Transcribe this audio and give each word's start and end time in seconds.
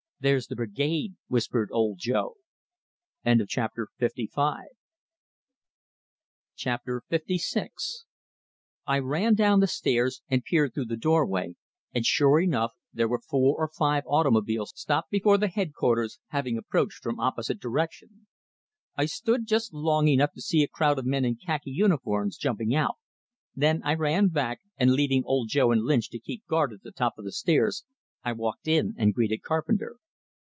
"There's 0.23 0.45
the 0.45 0.55
Brigade!" 0.55 1.15
whispered 1.29 1.69
Old 1.71 1.97
Joe. 1.97 2.35
LVI 3.25 4.59
I 8.85 8.99
ran 8.99 9.33
down 9.33 9.59
the 9.61 9.65
stairs, 9.67 10.21
and 10.29 10.43
peered 10.43 10.75
through 10.75 10.85
the 10.85 10.95
doorway, 10.95 11.55
and 11.91 12.05
sure 12.05 12.39
enough, 12.39 12.73
there 12.93 13.07
were 13.07 13.17
four 13.17 13.57
or 13.57 13.67
five 13.75 14.03
automobiles 14.05 14.71
stopped 14.75 15.09
before 15.09 15.39
the 15.39 15.47
headquarters, 15.47 16.19
having 16.27 16.55
approached 16.55 17.01
from 17.01 17.19
opposite 17.19 17.59
direction. 17.59 18.27
I 18.95 19.05
stood 19.07 19.47
just 19.47 19.73
long 19.73 20.07
enough 20.07 20.33
to 20.33 20.41
see 20.43 20.61
a 20.61 20.67
crowd 20.67 20.99
of 20.99 21.05
men 21.07 21.25
in 21.25 21.35
khaki 21.37 21.71
uniforms 21.71 22.37
jumping 22.37 22.75
out; 22.75 22.97
then 23.55 23.81
I 23.83 23.95
ran 23.95 24.27
back, 24.27 24.59
and 24.77 24.91
leaving 24.91 25.23
Old 25.25 25.49
Joe 25.49 25.71
and 25.71 25.81
Lynch 25.81 26.09
to 26.11 26.19
keep 26.19 26.45
guard 26.45 26.73
at 26.73 26.83
the 26.83 26.91
top 26.91 27.17
of 27.17 27.25
the 27.25 27.31
stairs, 27.31 27.85
I 28.23 28.33
walked 28.33 28.67
in 28.67 28.93
and 28.99 29.15
greeted 29.15 29.41
Carpenter. 29.41 29.95